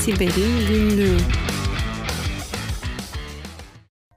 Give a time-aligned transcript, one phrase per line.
[0.00, 1.16] Siber'in Günlüğü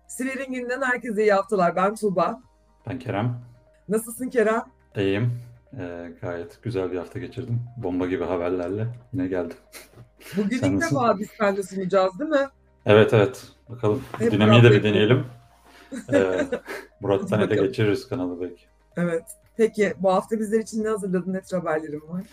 [0.07, 1.75] Siber'in Günü'nden herkese iyi haftalar.
[1.75, 2.41] Ben Tuğba.
[2.87, 3.41] Ben Kerem.
[3.89, 4.61] Nasılsın Kerem?
[4.97, 5.39] İyiyim.
[5.79, 7.59] Ee, gayet güzel bir hafta geçirdim.
[7.77, 9.57] Bomba gibi haberlerle yine geldim.
[10.37, 12.47] Bugün ilk defa biz seninle sunacağız değil mi?
[12.85, 13.43] Evet evet.
[13.69, 14.03] Bakalım.
[14.19, 15.25] Hep Dinamiği de bir deneyelim.
[16.13, 16.47] Ee,
[17.01, 17.65] Murat Taner'le Bakalım.
[17.67, 18.63] geçiririz kanalı belki.
[18.97, 19.23] Evet.
[19.57, 21.33] Peki bu hafta bizler için ne hazırladın?
[21.33, 22.23] Ne tür haberlerin var?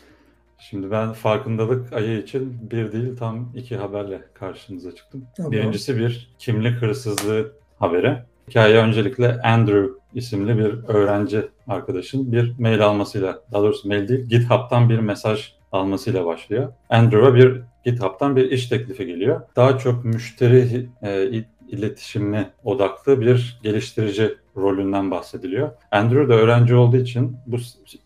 [0.61, 5.25] Şimdi ben farkındalık ayı için bir değil tam iki haberle karşınıza çıktım.
[5.37, 5.53] Tamam.
[5.53, 8.19] Birincisi bir kimlik hırsızlığı haberi.
[8.49, 14.89] Hikaye öncelikle Andrew isimli bir öğrenci arkadaşın bir mail almasıyla, daha doğrusu mail değil, GitHub'tan
[14.89, 16.73] bir mesaj almasıyla başlıyor.
[16.91, 19.41] Andrew'a bir GitHub'tan bir iş teklifi geliyor.
[19.57, 25.71] Daha çok müşteri e, il- iletişimi odaklı bir geliştirici rolünden bahsediliyor.
[25.91, 27.57] Andrew da öğrenci olduğu için bu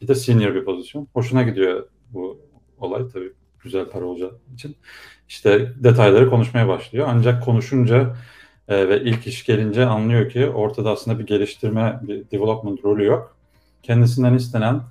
[0.02, 1.08] bir de senior bir pozisyon.
[1.14, 1.86] Hoşuna gidiyor
[2.84, 4.76] olay tabii güzel para olacağı için.
[5.28, 7.06] İşte detayları konuşmaya başlıyor.
[7.10, 8.16] Ancak konuşunca
[8.68, 13.36] e, ve ilk iş gelince anlıyor ki ortada aslında bir geliştirme, bir development rolü yok.
[13.82, 14.82] Kendisinden istenen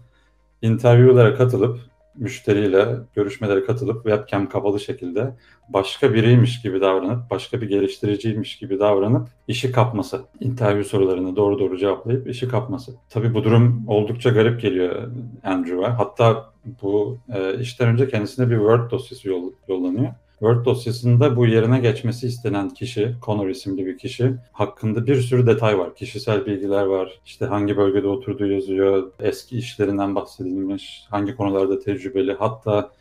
[0.61, 1.79] interview'lara katılıp,
[2.15, 5.35] müşteriyle görüşmelere katılıp webcam kapalı şekilde
[5.69, 10.21] başka biriymiş gibi davranıp, başka bir geliştiriciymiş gibi davranıp işi kapması.
[10.39, 12.91] Interview sorularını doğru doğru cevaplayıp işi kapması.
[13.09, 15.11] Tabii bu durum oldukça garip geliyor
[15.43, 15.99] Andrew'a.
[15.99, 20.13] Hatta bu e, işten önce kendisine bir Word dosyası yol- yollanıyor.
[20.43, 25.77] Word dosyasında bu yerine geçmesi istenen kişi, Connor isimli bir kişi hakkında bir sürü detay
[25.77, 25.95] var.
[25.95, 27.19] Kişisel bilgiler var.
[27.25, 32.91] İşte hangi bölgede oturduğu yazıyor, eski işlerinden bahsedilmiş, hangi konularda tecrübeli, hatta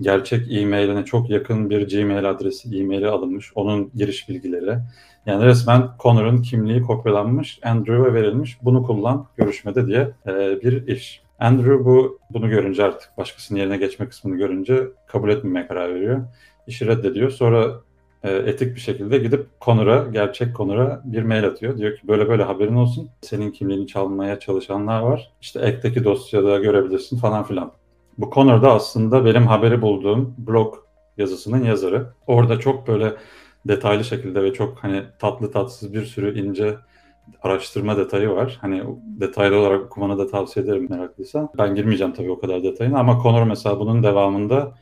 [0.00, 3.52] gerçek e-mailine çok yakın bir Gmail adresi, e-maili alınmış.
[3.54, 4.78] Onun giriş bilgileri.
[5.26, 8.58] Yani resmen Connor'ın kimliği kopyalanmış, Andrew'a verilmiş.
[8.62, 11.22] Bunu kullan görüşmede diye e, bir iş.
[11.38, 16.20] Andrew bu bunu görünce artık başkasının yerine geçme kısmını görünce kabul etmemeye karar veriyor.
[16.66, 17.30] İşi reddediyor.
[17.30, 17.80] Sonra
[18.22, 21.78] e, etik bir şekilde gidip Connor'a, gerçek Connor'a bir mail atıyor.
[21.78, 23.10] Diyor ki böyle böyle haberin olsun.
[23.20, 25.32] Senin kimliğini çalmaya çalışanlar var.
[25.40, 27.72] İşte ekteki dosyada görebilirsin falan filan.
[28.18, 30.74] Bu Connor da aslında benim haberi bulduğum blog
[31.16, 32.06] yazısının yazarı.
[32.26, 33.12] Orada çok böyle
[33.68, 36.76] detaylı şekilde ve çok hani tatlı tatsız bir sürü ince
[37.42, 38.58] araştırma detayı var.
[38.60, 38.82] Hani
[39.20, 41.48] detaylı olarak okumanı da tavsiye ederim meraklıysan.
[41.58, 44.72] Ben girmeyeceğim tabii o kadar detayına ama Connor mesela bunun devamında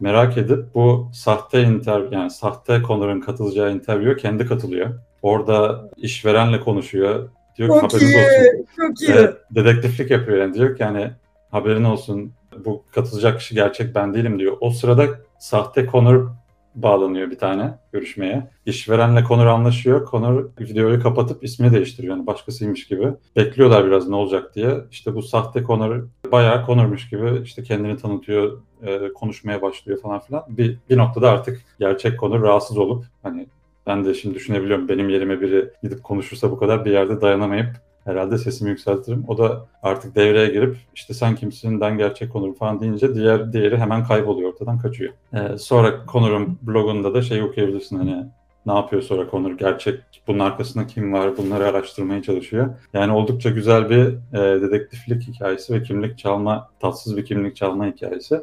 [0.00, 4.90] merak edip bu sahte interview yani sahte Connor'ın katılacağı interview'a kendi katılıyor.
[5.22, 7.28] Orada işverenle konuşuyor.
[7.58, 8.18] Diyor ki Çok haberiniz iyi.
[8.18, 8.66] olsun.
[8.76, 9.28] Çok iyi.
[9.50, 11.10] Dedektiflik yapıyor yani diyor ki yani
[11.50, 12.32] haberin olsun
[12.64, 14.56] bu katılacak kişi gerçek ben değilim diyor.
[14.60, 15.06] O sırada
[15.38, 16.28] sahte Connor
[16.74, 18.50] bağlanıyor bir tane görüşmeye.
[18.66, 20.08] İşverenle Connor anlaşıyor.
[20.10, 22.16] Connor videoyu kapatıp ismini değiştiriyor.
[22.16, 23.08] Yani başkasıymış gibi.
[23.36, 24.74] Bekliyorlar biraz ne olacak diye.
[24.90, 30.44] İşte bu sahte Connor bayağı Connor'muş gibi işte kendini tanıtıyor, e, konuşmaya başlıyor falan filan.
[30.48, 33.46] Bir, bir noktada artık gerçek Connor rahatsız olup hani
[33.86, 37.68] ben de şimdi düşünebiliyorum benim yerime biri gidip konuşursa bu kadar bir yerde dayanamayıp
[38.04, 39.24] herhalde sesimi yükseltirim.
[39.28, 43.78] O da artık devreye girip işte sen kimsin ben gerçek Conor falan deyince diğer diğeri
[43.78, 45.12] hemen kayboluyor ortadan kaçıyor.
[45.34, 48.26] Ee, sonra Conor'un blogunda da şey okuyabilirsin hani
[48.68, 52.74] ne yapıyor sonra Conor gerçek bunun arkasında kim var bunları araştırmaya çalışıyor.
[52.92, 54.06] Yani oldukça güzel bir
[54.38, 58.40] e, dedektiflik hikayesi ve kimlik çalma tatsız bir kimlik çalma hikayesi.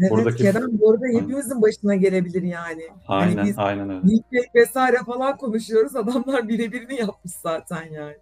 [0.00, 2.82] Evet buradaki- Kerem bu arada hepimizin başına gelebilir yani.
[3.08, 4.02] Aynen Hani biz aynen öyle.
[4.02, 5.96] deepfake vesaire falan konuşuyoruz.
[5.96, 8.16] Adamlar birebirini yapmış zaten yani.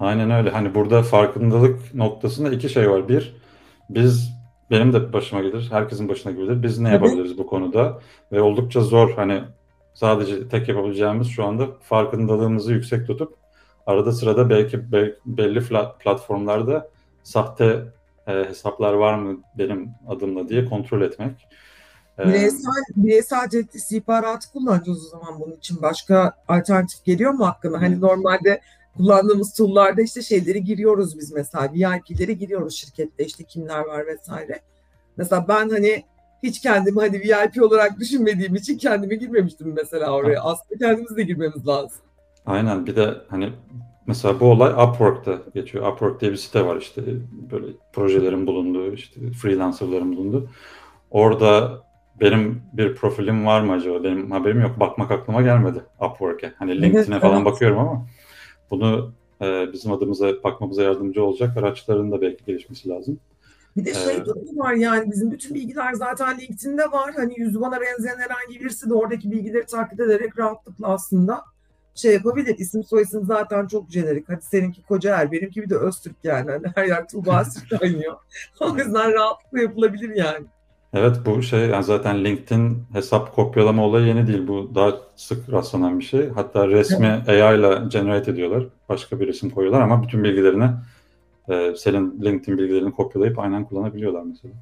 [0.00, 0.50] Aynen öyle.
[0.50, 3.08] Hani burada farkındalık noktasında iki şey var.
[3.08, 3.36] Bir,
[3.90, 4.30] biz
[4.70, 6.62] benim de başıma gelir, herkesin başına gelir.
[6.62, 8.00] Biz ne yapabiliriz bu konuda?
[8.32, 9.12] Ve oldukça zor.
[9.16, 9.42] Hani
[9.94, 13.36] sadece tek yapabileceğimiz şu anda farkındalığımızı yüksek tutup
[13.86, 15.60] arada sırada belki be- belli
[15.98, 16.90] platformlarda
[17.22, 17.84] sahte
[18.26, 21.48] e, hesaplar var mı benim adımla diye kontrol etmek.
[22.18, 25.82] E, Bireysel, bireysel istihbaratı kullanacağız o zaman bunun için.
[25.82, 27.80] Başka alternatif geliyor mu aklına?
[27.80, 28.60] Hani normalde
[28.96, 31.72] kullandığımız tool'larda işte şeyleri giriyoruz biz mesela.
[31.72, 34.60] VIP'leri giriyoruz şirkette işte kimler var vesaire.
[35.16, 36.04] Mesela ben hani
[36.42, 40.40] hiç kendimi hani VIP olarak düşünmediğim için kendimi girmemiştim mesela oraya.
[40.42, 42.00] Aslında kendimiz de girmemiz lazım.
[42.46, 43.50] Aynen bir de hani
[44.06, 45.92] mesela bu olay Upwork'ta geçiyor.
[45.92, 47.02] Upwork diye bir site var işte
[47.50, 50.48] böyle projelerin bulunduğu işte freelancerların bulunduğu.
[51.10, 51.82] Orada
[52.20, 54.04] benim bir profilim var mı acaba?
[54.04, 54.80] Benim haberim yok.
[54.80, 56.52] Bakmak aklıma gelmedi Upwork'e.
[56.58, 57.46] Hani Evet, LinkedIn'e falan evet.
[57.46, 58.06] bakıyorum ama
[58.70, 59.12] bunu
[59.42, 63.18] e, bizim adımıza bakmamıza yardımcı olacak araçların da belki gelişmesi lazım.
[63.76, 67.12] Bir de şey durumu var yani bizim bütün bilgiler zaten LinkedIn'de var.
[67.16, 71.42] Hani yüzü bana benzeyen herhangi birisi de oradaki bilgileri taklit ederek rahatlıkla aslında
[71.94, 72.58] şey yapabilir.
[72.58, 74.28] İsim soyisim zaten çok jenerik.
[74.28, 76.50] Hadi seninki Kocaer, benimki bir de Öztürk yani.
[76.50, 77.42] Hani her yer Tuğba
[77.78, 78.16] kaynıyor.
[78.60, 80.46] o yüzden rahatlıkla yapılabilir yani.
[80.94, 84.48] Evet bu şey yani zaten LinkedIn hesap kopyalama olayı yeni değil.
[84.48, 86.28] Bu daha sık rastlanan bir şey.
[86.28, 87.24] Hatta resmi.
[87.28, 88.64] AI ile generate ediyorlar.
[88.88, 90.70] Başka bir isim koyuyorlar ama bütün bilgilerini
[91.52, 94.54] e, senin LinkedIn bilgilerini kopyalayıp aynen kullanabiliyorlar mesela.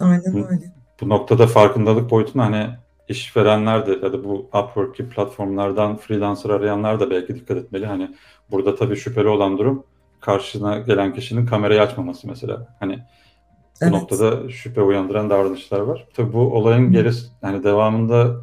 [0.00, 0.72] Aynen öyle.
[1.00, 2.70] Bu noktada farkındalık boyutunu hani
[3.08, 7.86] işverenler de ya da bu Upwork gibi platformlardan freelancer arayanlar da belki dikkat etmeli.
[7.86, 8.14] Hani
[8.50, 9.84] burada tabii şüpheli olan durum
[10.20, 12.76] karşına gelen kişinin kamerayı açmaması mesela.
[12.80, 13.92] Hani bu evet.
[13.92, 16.06] noktada şüphe uyandıran davranışlar var.
[16.14, 17.10] Tabii bu olayın geri
[17.42, 18.36] yani devamında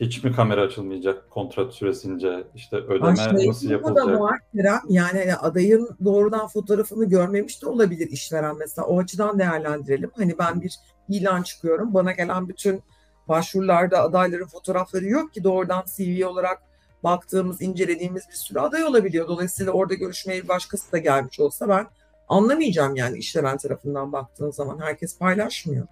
[0.00, 4.06] hiç mi kamera açılmayacak kontrat süresince işte ödeme Aşkı, nasıl yapılacak?
[4.06, 4.40] Da var.
[4.88, 8.86] Yani hani adayın doğrudan fotoğrafını görmemiş de olabilir işveren mesela.
[8.86, 10.10] O açıdan değerlendirelim.
[10.16, 10.78] Hani ben bir
[11.08, 11.94] ilan çıkıyorum.
[11.94, 12.82] Bana gelen bütün
[13.28, 16.62] başvurularda adayların fotoğrafları yok ki doğrudan CV olarak
[17.04, 19.28] baktığımız, incelediğimiz bir sürü aday olabiliyor.
[19.28, 21.86] Dolayısıyla orada görüşmeye bir başkası da gelmiş olsa ben
[22.28, 24.80] anlamayacağım yani işveren tarafından baktığın zaman.
[24.80, 25.86] Herkes paylaşmıyor.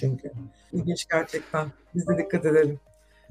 [0.00, 0.32] Çünkü
[0.72, 1.68] ilginç gerçekten.
[1.94, 2.80] Biz de dikkat edelim.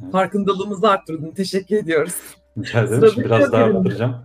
[0.01, 0.11] Evet.
[0.11, 1.31] Farkındalığımızı arttırdın.
[1.31, 2.15] Teşekkür ediyoruz.
[2.57, 3.09] Rica ederim.
[3.13, 4.15] Şimdi biraz daha arttıracağım.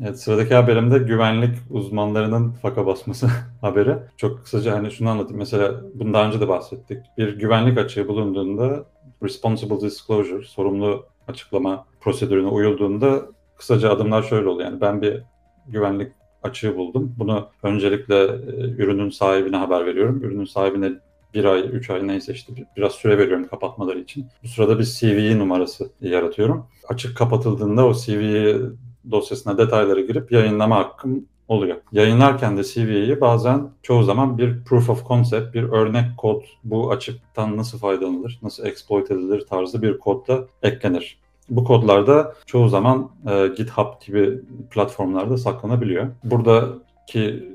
[0.00, 3.26] evet, sıradaki haberimde güvenlik uzmanlarının faka basması
[3.60, 3.96] haberi.
[4.16, 5.38] Çok kısaca hani şunu anlatayım.
[5.38, 6.98] Mesela bunu daha önce de bahsettik.
[7.18, 8.84] Bir güvenlik açığı bulunduğunda
[9.22, 13.22] responsible disclosure, sorumlu açıklama prosedürüne uyulduğunda
[13.56, 14.70] kısaca adımlar şöyle oluyor.
[14.70, 15.22] Yani ben bir
[15.68, 16.12] güvenlik
[16.42, 17.14] açığı buldum.
[17.18, 18.28] Bunu öncelikle e,
[18.78, 20.24] ürünün sahibine haber veriyorum.
[20.24, 20.92] Ürünün sahibine
[21.34, 24.26] bir ay, üç ay neyse işte biraz süre veriyorum kapatmaları için.
[24.42, 26.66] Bu sırada bir CV numarası yaratıyorum.
[26.88, 28.54] Açık kapatıldığında o CV
[29.10, 31.76] dosyasına detayları girip yayınlama hakkım oluyor.
[31.92, 37.56] Yayınlarken de CV'yi bazen çoğu zaman bir proof of concept, bir örnek kod bu açıktan
[37.56, 41.18] nasıl faydalanılır, nasıl exploit edilir tarzı bir kodda eklenir.
[41.50, 44.40] Bu kodlarda çoğu zaman e, GitHub gibi
[44.70, 46.06] platformlarda saklanabiliyor.
[46.24, 47.48] Buradaki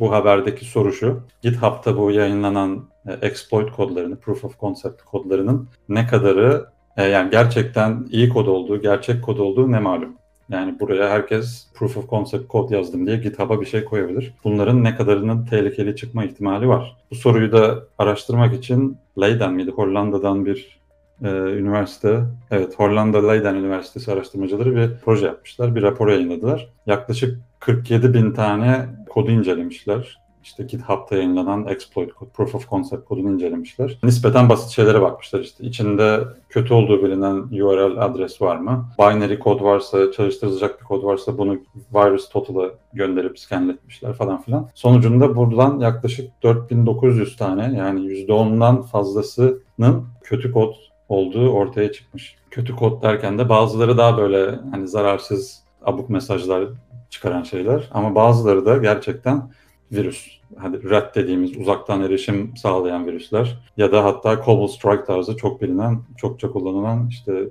[0.00, 1.20] bu haberdeki soru şu.
[1.42, 2.84] GitHub'ta bu yayınlanan
[3.22, 6.66] exploit kodlarını, proof of concept kodlarının ne kadarı
[6.96, 10.16] e, yani gerçekten iyi kod olduğu, gerçek kod olduğu ne malum.
[10.50, 14.34] Yani buraya herkes proof of concept kod yazdım diye GitHub'a bir şey koyabilir.
[14.44, 16.96] Bunların ne kadarının tehlikeli çıkma ihtimali var.
[17.10, 19.70] Bu soruyu da araştırmak için Leiden miydi?
[19.70, 20.80] Hollanda'dan bir
[21.24, 22.20] e, üniversite,
[22.50, 25.74] evet Hollanda Leiden Üniversitesi araştırmacıları bir proje yapmışlar.
[25.74, 26.68] Bir rapor yayınladılar.
[26.86, 33.32] Yaklaşık 47 bin tane kodu incelemişler işte GitHub'ta yayınlanan exploit kod, proof of concept kodunu
[33.32, 33.98] incelemişler.
[34.02, 35.64] Nispeten basit şeylere bakmışlar işte.
[35.64, 38.86] İçinde kötü olduğu bilinen URL adres var mı?
[38.98, 41.58] Binary kod varsa, çalıştırılacak bir kod varsa bunu
[41.94, 44.68] virus total'a gönderip scanletmişler falan filan.
[44.74, 50.74] Sonucunda buradan yaklaşık 4900 tane yani %10'dan fazlasının kötü kod
[51.08, 52.36] olduğu ortaya çıkmış.
[52.50, 56.68] Kötü kod derken de bazıları daha böyle hani zararsız abuk mesajlar
[57.10, 59.50] çıkaran şeyler ama bazıları da gerçekten
[59.92, 60.40] virüs.
[60.56, 66.02] Hadi rat dediğimiz uzaktan erişim sağlayan virüsler ya da hatta Cobalt Strike tarzı çok bilinen,
[66.16, 67.48] çokça kullanılan işte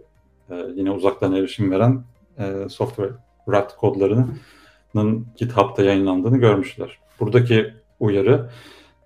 [0.49, 2.03] e, yine uzaktan erişim veren
[2.39, 3.11] e, software
[3.51, 6.99] rat kodlarının GitHub'da yayınlandığını görmüşler.
[7.19, 8.49] Buradaki uyarı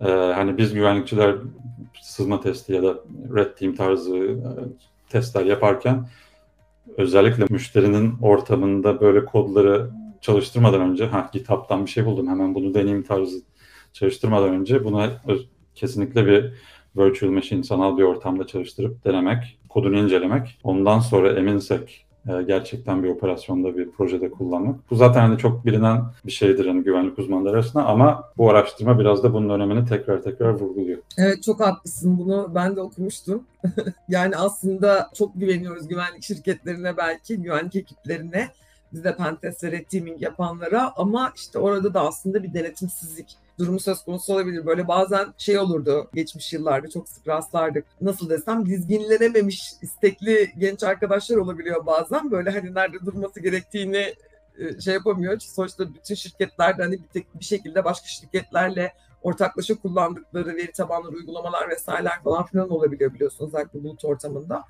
[0.01, 1.35] e, hani biz güvenlikçiler
[2.01, 2.95] sızma testi ya da
[3.35, 4.39] red team tarzı e,
[5.09, 6.07] testler yaparken
[6.97, 9.89] özellikle müşterinin ortamında böyle kodları
[10.25, 13.41] çalıştırmadan önce ha GitHub'dan bir şey buldum hemen bunu deneyim tarzı
[13.93, 15.09] çalıştırmadan önce buna
[15.75, 16.53] kesinlikle bir
[16.97, 20.59] virtual machine sanal bir ortamda çalıştırıp denemek, kodunu incelemek.
[20.63, 24.91] Ondan sonra eminsek e, gerçekten bir operasyonda bir projede kullanmak.
[24.91, 29.23] Bu zaten hani çok bilinen bir şeydir hani güvenlik uzmanları arasında ama bu araştırma biraz
[29.23, 30.97] da bunun önemini tekrar tekrar vurguluyor.
[31.17, 33.43] Evet çok haklısın bunu ben de okumuştum.
[34.09, 38.49] yani aslında çok güveniyoruz güvenlik şirketlerine belki güvenlik ekiplerine
[38.95, 44.03] bizde pentest ve red teaming yapanlara ama işte orada da aslında bir denetimsizlik durumu söz
[44.03, 44.65] konusu olabilir.
[44.65, 47.85] Böyle bazen şey olurdu geçmiş yıllarda çok sık rastlardık.
[48.01, 52.31] Nasıl desem dizginlenememiş istekli genç arkadaşlar olabiliyor bazen.
[52.31, 54.13] Böyle hani nerede durması gerektiğini
[54.57, 55.39] e, şey yapamıyor.
[55.39, 61.69] Sonuçta bütün şirketlerde hani bir, tek, bir şekilde başka şirketlerle ortaklaşa kullandıkları veri tabanları, uygulamalar
[61.69, 64.63] vesaireler falan filan olabiliyor biliyorsunuz özellikle bulut ortamında.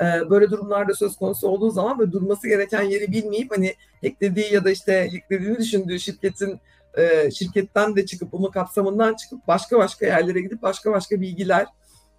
[0.00, 4.64] Ee, böyle durumlarda söz konusu olduğu zaman ve durması gereken yeri bilmeyip hani eklediği ya
[4.64, 6.60] da işte eklediğini düşündüğü şirketin
[6.94, 11.66] e, şirketten de çıkıp onun kapsamından çıkıp başka başka yerlere gidip başka başka bilgiler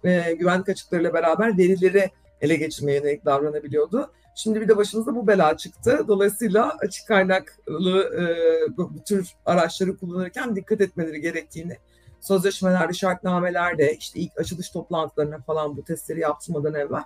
[0.04, 2.10] e, güvenlik açıklarıyla beraber verileri
[2.40, 4.10] ele geçirmeye yönelik davranabiliyordu.
[4.34, 6.04] Şimdi bir de başımıza bu bela çıktı.
[6.08, 11.76] Dolayısıyla açık kaynaklı e, bu tür araçları kullanırken dikkat etmeleri gerektiğini
[12.20, 17.02] sözleşmelerde, şartnamelerde işte ilk açılış toplantılarına falan bu testleri yaptırmadan evvel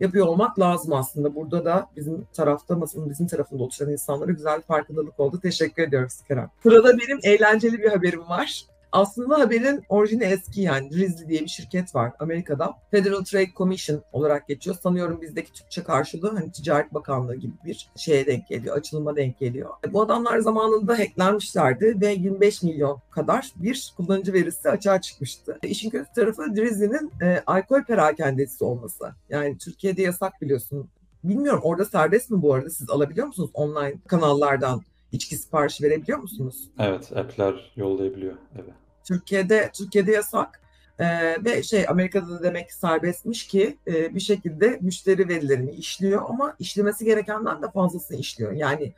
[0.00, 1.34] yapıyor olmak lazım aslında.
[1.34, 5.40] Burada da bizim tarafta, masanın bizim tarafında oturan insanlara güzel bir farkındalık oldu.
[5.42, 6.50] Teşekkür ediyoruz Kerem.
[6.64, 8.64] Burada benim eğlenceli bir haberim var.
[8.94, 12.74] Aslında haberin orijini eski yani Drizzly diye bir şirket var Amerika'da.
[12.90, 14.76] Federal Trade Commission olarak geçiyor.
[14.82, 19.70] Sanıyorum bizdeki Türkçe karşılığı hani Ticaret Bakanlığı gibi bir şeye denk geliyor, açılıma denk geliyor.
[19.92, 25.58] Bu adamlar zamanında hacklenmişlerdi ve 25 milyon kadar bir kullanıcı verisi açığa çıkmıştı.
[25.62, 29.14] İşin kötü tarafı Drizzly'nin e, alkol perakendesi olması.
[29.28, 30.88] Yani Türkiye'de yasak biliyorsun.
[31.24, 32.70] Bilmiyorum orada serbest mi bu arada?
[32.70, 34.82] Siz alabiliyor musunuz online kanallardan?
[35.14, 36.70] içki siparişi verebiliyor musunuz?
[36.78, 38.34] Evet, app'ler yollayabiliyor.
[38.54, 38.74] Evet.
[39.04, 40.60] Türkiye'de Türkiye'de yasak.
[40.98, 46.22] Ee, ve şey Amerika'da da demek ki serbestmiş ki e, bir şekilde müşteri verilerini işliyor
[46.28, 48.52] ama işlemesi gerekenden de fazlasını işliyor.
[48.52, 48.94] Yani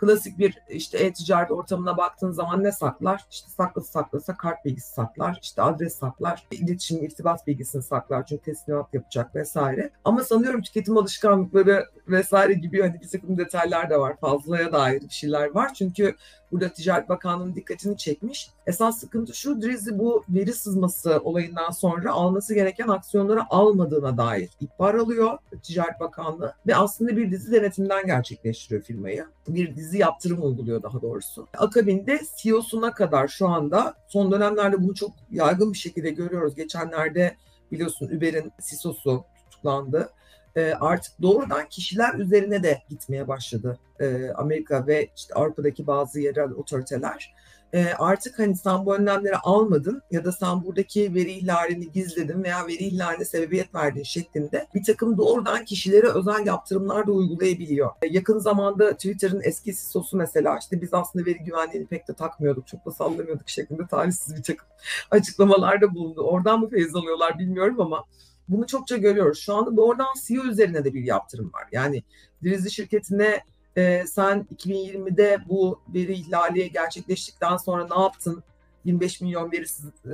[0.00, 3.24] klasik bir işte e-ticaret ortamına baktığın zaman ne saklar?
[3.30, 8.94] İşte saklası saklasa kart bilgisi saklar, işte adres saklar, iletişim, irtibat bilgisini saklar çünkü teslimat
[8.94, 9.90] yapacak vesaire.
[10.04, 14.16] Ama sanıyorum tüketim alışkanlıkları vesaire gibi hani bir takım detaylar da var.
[14.20, 15.74] Fazlaya dair bir şeyler var.
[15.74, 16.14] Çünkü
[16.52, 18.50] burada Ticaret Bakanlığı'nın dikkatini çekmiş.
[18.66, 24.94] Esas sıkıntı şu, Drizzy bu veri sızması olayından sonra alması gereken aksiyonları almadığına dair ihbar
[24.94, 29.26] alıyor Ticaret Bakanlığı ve aslında bir dizi denetimden gerçekleştiriyor firmayı.
[29.48, 31.46] Bir dizi yaptırım uyguluyor daha doğrusu.
[31.58, 36.54] Akabinde CEO'suna kadar şu anda son dönemlerde bunu çok yaygın bir şekilde görüyoruz.
[36.54, 37.36] Geçenlerde
[37.72, 40.10] biliyorsun Uber'in CISO'su tutuklandı
[40.56, 46.50] e, artık doğrudan kişiler üzerine de gitmeye başladı e, Amerika ve işte Avrupa'daki bazı yerel
[46.50, 47.34] otoriteler.
[47.72, 52.66] E, artık hani sen bu önlemleri almadın ya da sen buradaki veri ihlalini gizledin veya
[52.66, 57.90] veri ihlaline sebebiyet verdin şeklinde bir takım doğrudan kişilere özel yaptırımlar da uygulayabiliyor.
[58.10, 62.86] Yakın zamanda Twitter'ın eski CISO'su mesela işte biz aslında veri güvenliğini pek de takmıyorduk, çok
[62.86, 64.66] da sallamıyorduk şeklinde talihsiz bir takım
[65.10, 66.22] açıklamalarda bulundu.
[66.22, 68.04] Oradan mı feyiz alıyorlar bilmiyorum ama
[68.50, 69.38] bunu çokça görüyoruz.
[69.38, 71.68] Şu anda doğrudan CEO üzerine de bir yaptırım var.
[71.72, 72.02] Yani
[72.44, 73.40] Drizzy şirketine
[73.76, 78.42] e, sen 2020'de bu veri ihlali gerçekleştikten sonra ne yaptın?
[78.84, 79.64] 25 milyon veri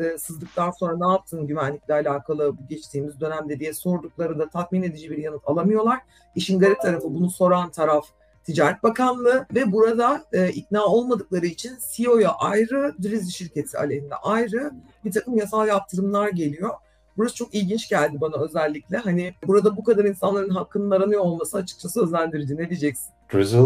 [0.00, 5.10] e, sızdıktan sonra ne yaptın güvenlikle alakalı bu geçtiğimiz dönemde diye sordukları da tatmin edici
[5.10, 6.00] bir yanıt alamıyorlar.
[6.34, 8.06] İşin garip tarafı bunu soran taraf
[8.44, 14.72] Ticaret Bakanlığı ve burada e, ikna olmadıkları için CEO'ya ayrı, Drizzy şirketi aleyhinde ayrı
[15.04, 16.70] bir takım yasal yaptırımlar geliyor.
[17.18, 18.96] Burası çok ilginç geldi bana özellikle.
[18.96, 22.56] Hani burada bu kadar insanların hakkının aranıyor olması açıkçası özendirici.
[22.56, 23.06] Ne diyeceksin?
[23.32, 23.58] Drizzle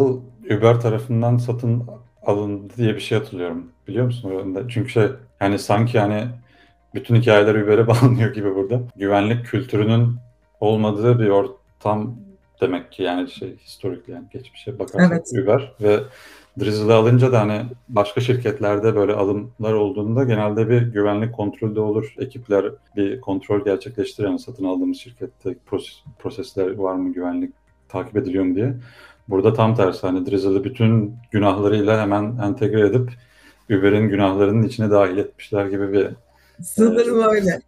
[0.57, 1.83] Uber tarafından satın
[2.23, 3.73] alındı diye bir şey hatırlıyorum.
[3.89, 4.67] Biliyor musun?
[4.69, 5.09] Çünkü şey
[5.41, 6.27] yani sanki yani
[6.95, 8.81] bütün hikayeler Uber'e bağlanıyor gibi burada.
[8.97, 10.17] Güvenlik kültürünün
[10.61, 12.17] olmadığı bir ortam
[12.61, 15.45] demek ki yani şey historik yani geçmişe bakarsak evet.
[15.45, 16.01] Uber ve
[16.61, 22.15] Drizzle'ı alınca da hani başka şirketlerde böyle alımlar olduğunda genelde bir güvenlik kontrolü de olur.
[22.19, 25.55] Ekipler bir kontrol gerçekleştirir yani satın aldığımız şirkette
[26.19, 27.53] prosesler var mı güvenlik
[27.89, 28.75] takip ediliyor mu diye.
[29.29, 33.11] Burada tam tersi hani Drizzle'ı bütün günahlarıyla hemen entegre edip
[33.71, 36.09] Uber'in günahlarının içine dahil etmişler gibi bir
[36.63, 37.61] Sanırım e, öyle.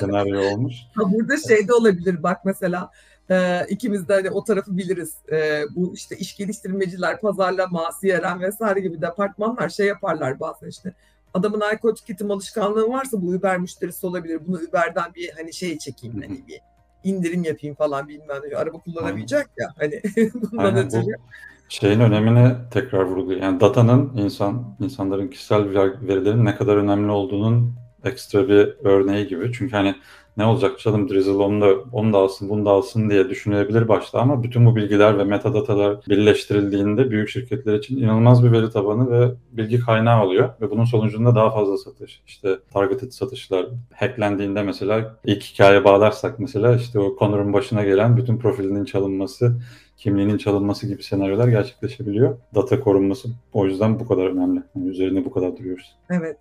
[0.00, 0.74] senaryo olmuş.
[0.94, 2.90] Ha, burada şey de olabilir bak mesela
[3.30, 5.14] e, ikimiz de hani o tarafı biliriz.
[5.32, 10.94] E, bu işte iş geliştirmeciler, pazarlama, CRM vesaire gibi departmanlar şey yaparlar bazen işte.
[11.34, 14.40] Adamın alkol tüketim alışkanlığı varsa bu Uber müşterisi olabilir.
[14.46, 16.60] Bunu Uber'den bir hani şey çekeyim hani bir
[17.04, 18.56] indirim yapayım falan bilmem ne.
[18.56, 20.02] Araba kullanamayacak ya hani
[20.34, 21.02] bundan Aynen, ötürü.
[21.02, 21.22] Bu
[21.68, 23.40] şeyin önemini tekrar vurguluyor.
[23.40, 25.64] Yani datanın insan insanların kişisel
[26.02, 29.52] verilerin ne kadar önemli olduğunun ekstra bir örneği gibi.
[29.52, 29.94] Çünkü hani
[30.36, 34.20] ne olacak canım Drizzle onu da, onu da alsın bunu da alsın diye düşünebilir başta
[34.20, 39.34] ama bütün bu bilgiler ve metadatalar birleştirildiğinde büyük şirketler için inanılmaz bir veri tabanı ve
[39.52, 42.22] bilgi kaynağı oluyor ve bunun sonucunda daha fazla satış.
[42.26, 48.38] İşte targeted satışlar hacklendiğinde mesela ilk hikaye bağlarsak mesela işte o Connor'un başına gelen bütün
[48.38, 49.56] profilinin çalınması
[49.96, 52.36] kimliğinin çalınması gibi senaryolar gerçekleşebiliyor.
[52.54, 54.62] Data korunması o yüzden bu kadar önemli.
[54.76, 55.96] Yani üzerine bu kadar duruyoruz.
[56.10, 56.38] Evet.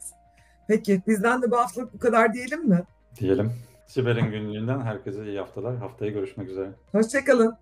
[0.67, 2.83] Peki bizden de bu haftalık bu kadar diyelim mi?
[3.19, 3.51] Diyelim.
[3.89, 5.77] Siber'in günlüğünden herkese iyi haftalar.
[5.77, 6.69] Haftaya görüşmek üzere.
[6.91, 7.55] Hoşçakalın.